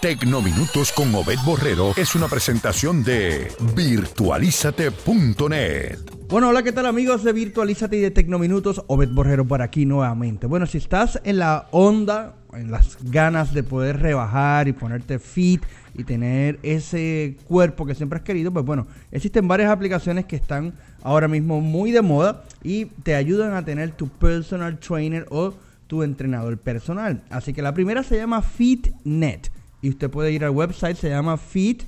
Tecnominutos 0.00 0.92
con 0.92 1.12
Obed 1.12 1.40
Borrero 1.44 1.92
es 1.96 2.14
una 2.14 2.28
presentación 2.28 3.02
de 3.02 3.50
virtualízate.net. 3.74 5.98
Bueno, 6.28 6.50
hola, 6.50 6.62
¿qué 6.62 6.70
tal 6.70 6.86
amigos 6.86 7.24
de 7.24 7.32
Virtualízate 7.32 7.96
y 7.96 8.00
de 8.00 8.12
Tecnominutos? 8.12 8.84
Obed 8.86 9.08
Borrero 9.08 9.44
por 9.44 9.60
aquí 9.60 9.86
nuevamente. 9.86 10.46
Bueno, 10.46 10.66
si 10.66 10.78
estás 10.78 11.20
en 11.24 11.38
la 11.38 11.66
onda, 11.72 12.36
en 12.52 12.70
las 12.70 12.96
ganas 13.10 13.52
de 13.52 13.64
poder 13.64 14.00
rebajar 14.00 14.68
y 14.68 14.72
ponerte 14.72 15.18
fit 15.18 15.64
y 15.94 16.04
tener 16.04 16.60
ese 16.62 17.36
cuerpo 17.48 17.84
que 17.84 17.96
siempre 17.96 18.20
has 18.20 18.24
querido, 18.24 18.52
pues 18.52 18.64
bueno, 18.64 18.86
existen 19.10 19.48
varias 19.48 19.72
aplicaciones 19.72 20.26
que 20.26 20.36
están 20.36 20.74
ahora 21.02 21.26
mismo 21.26 21.60
muy 21.60 21.90
de 21.90 22.02
moda 22.02 22.44
y 22.62 22.84
te 22.84 23.16
ayudan 23.16 23.54
a 23.54 23.64
tener 23.64 23.90
tu 23.90 24.08
personal 24.08 24.78
trainer 24.78 25.26
o 25.30 25.54
tu 25.88 26.04
entrenador 26.04 26.56
personal. 26.56 27.24
Así 27.30 27.52
que 27.52 27.62
la 27.62 27.74
primera 27.74 28.04
se 28.04 28.16
llama 28.16 28.42
FitNet 28.42 29.57
y 29.82 29.90
usted 29.90 30.10
puede 30.10 30.32
ir 30.32 30.44
al 30.44 30.50
website, 30.50 30.96
se 30.96 31.08
llama 31.08 31.36
fit, 31.36 31.82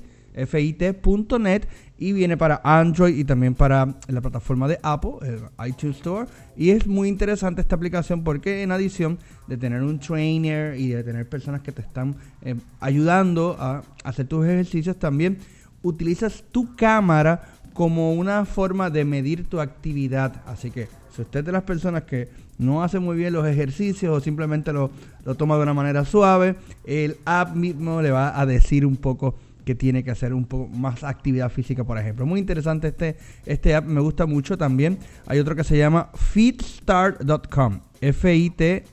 fit.net 0.47 1.67
y 1.97 2.13
viene 2.13 2.35
para 2.35 2.61
Android 2.63 3.15
y 3.15 3.23
también 3.23 3.53
para 3.53 3.95
la 4.07 4.21
plataforma 4.21 4.67
de 4.67 4.79
Apple, 4.81 5.11
el 5.21 5.69
iTunes 5.69 5.97
Store. 5.97 6.27
Y 6.57 6.71
es 6.71 6.87
muy 6.87 7.09
interesante 7.09 7.61
esta 7.61 7.75
aplicación 7.75 8.23
porque 8.23 8.63
en 8.63 8.71
adición 8.71 9.19
de 9.47 9.57
tener 9.57 9.83
un 9.83 9.99
trainer 9.99 10.79
y 10.79 10.87
de 10.87 11.03
tener 11.03 11.29
personas 11.29 11.61
que 11.61 11.71
te 11.71 11.81
están 11.81 12.15
eh, 12.41 12.55
ayudando 12.79 13.55
a 13.59 13.83
hacer 14.03 14.27
tus 14.27 14.45
ejercicios, 14.45 14.97
también 14.97 15.37
utilizas 15.83 16.43
tu 16.51 16.75
cámara 16.75 17.43
como 17.73 18.13
una 18.13 18.45
forma 18.45 18.89
de 18.89 19.05
medir 19.05 19.47
tu 19.47 19.59
actividad. 19.59 20.41
Así 20.45 20.71
que 20.71 20.87
si 21.15 21.21
usted 21.21 21.39
es 21.39 21.45
de 21.45 21.51
las 21.51 21.63
personas 21.63 22.03
que 22.03 22.29
no 22.57 22.83
hace 22.83 22.99
muy 22.99 23.17
bien 23.17 23.33
los 23.33 23.45
ejercicios 23.45 24.15
o 24.15 24.21
simplemente 24.21 24.71
lo, 24.71 24.91
toma 25.37 25.57
de 25.57 25.63
una 25.63 25.73
manera 25.73 26.05
suave, 26.05 26.55
el 26.85 27.17
app 27.25 27.55
mismo 27.55 28.01
le 28.01 28.11
va 28.11 28.39
a 28.39 28.45
decir 28.45 28.85
un 28.85 28.97
poco 28.97 29.35
que 29.65 29.75
tiene 29.75 30.03
que 30.03 30.11
hacer 30.11 30.33
un 30.33 30.45
poco 30.45 30.67
más 30.75 31.03
actividad 31.03 31.49
física, 31.51 31.83
por 31.83 31.97
ejemplo. 31.97 32.25
Muy 32.25 32.39
interesante 32.39 32.89
este, 32.89 33.17
este 33.45 33.75
app, 33.75 33.85
me 33.85 34.01
gusta 34.01 34.25
mucho 34.25 34.57
también. 34.57 34.97
Hay 35.27 35.39
otro 35.39 35.55
que 35.55 35.63
se 35.63 35.77
llama 35.77 36.09
fitstart.com, 36.13 37.79
F-I-T 38.01 38.83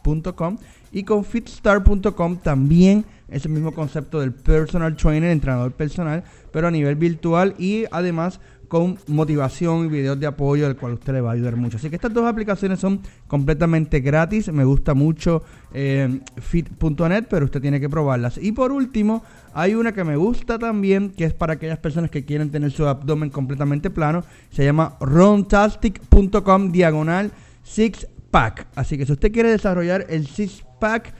start.com 0.00 0.58
y 0.92 1.04
con 1.04 1.24
fitstart.com 1.24 2.36
también 2.38 3.04
es 3.28 3.44
el 3.44 3.52
mismo 3.52 3.72
concepto 3.72 4.20
del 4.20 4.32
personal 4.32 4.96
trainer, 4.96 5.30
entrenador 5.30 5.72
personal, 5.72 6.24
pero 6.52 6.66
a 6.66 6.70
nivel 6.70 6.96
virtual 6.96 7.54
y 7.58 7.84
además 7.92 8.40
con 8.66 8.98
motivación 9.08 9.86
y 9.86 9.88
videos 9.88 10.18
de 10.20 10.26
apoyo, 10.28 10.66
del 10.66 10.76
cual 10.76 10.92
usted 10.92 11.12
le 11.12 11.20
va 11.20 11.30
a 11.30 11.32
ayudar 11.34 11.56
mucho. 11.56 11.76
Así 11.76 11.90
que 11.90 11.96
estas 11.96 12.14
dos 12.14 12.24
aplicaciones 12.24 12.78
son 12.78 13.00
completamente 13.26 13.98
gratis. 13.98 14.52
Me 14.52 14.64
gusta 14.64 14.94
mucho 14.94 15.42
eh, 15.74 16.20
fit.net, 16.36 17.24
pero 17.28 17.46
usted 17.46 17.60
tiene 17.60 17.80
que 17.80 17.88
probarlas. 17.88 18.38
Y 18.38 18.52
por 18.52 18.70
último, 18.70 19.24
hay 19.54 19.74
una 19.74 19.90
que 19.90 20.04
me 20.04 20.14
gusta 20.14 20.56
también, 20.56 21.10
que 21.10 21.24
es 21.24 21.34
para 21.34 21.54
aquellas 21.54 21.78
personas 21.78 22.12
que 22.12 22.24
quieren 22.24 22.50
tener 22.50 22.70
su 22.70 22.86
abdomen 22.86 23.30
completamente 23.30 23.90
plano. 23.90 24.22
Se 24.50 24.64
llama 24.64 24.96
rontastic.com 25.00 26.70
diagonal 26.70 27.32
six 27.64 28.06
pack. 28.30 28.66
Así 28.74 28.98
que 28.98 29.06
si 29.06 29.12
usted 29.12 29.32
quiere 29.32 29.50
desarrollar 29.50 30.06
el 30.08 30.26
six 30.26 30.64
pack 30.80 31.14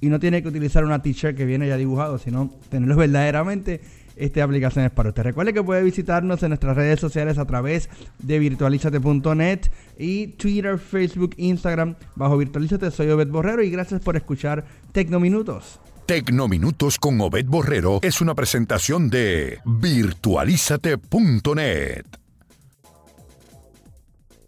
y 0.00 0.08
no 0.08 0.20
tiene 0.20 0.42
que 0.42 0.48
utilizar 0.48 0.84
una 0.84 1.02
t-shirt 1.02 1.36
que 1.36 1.44
viene 1.44 1.68
ya 1.68 1.76
dibujado, 1.76 2.18
sino 2.18 2.50
tenerlo 2.68 2.96
verdaderamente 2.96 3.80
esta 4.16 4.44
aplicación 4.44 4.84
es 4.84 4.92
para 4.92 5.08
usted. 5.08 5.24
Recuerde 5.24 5.52
que 5.52 5.62
puede 5.62 5.82
visitarnos 5.82 6.42
en 6.42 6.50
nuestras 6.50 6.76
redes 6.76 7.00
sociales 7.00 7.38
a 7.38 7.46
través 7.46 7.88
de 8.20 8.38
virtualizate.net 8.38 9.60
y 9.98 10.28
Twitter, 10.28 10.78
Facebook, 10.78 11.34
Instagram 11.36 11.96
bajo 12.14 12.38
Virtualízate. 12.38 12.90
Soy 12.90 13.10
Obed 13.10 13.28
Borrero 13.28 13.62
y 13.62 13.70
gracias 13.70 14.00
por 14.00 14.16
escuchar 14.16 14.64
Tecnominutos. 14.92 15.80
Tecnominutos 16.06 16.98
con 16.98 17.20
Obed 17.20 17.46
Borrero 17.46 17.98
es 18.02 18.20
una 18.20 18.34
presentación 18.34 19.10
de 19.10 19.58
virtualizate.net. 19.64 22.23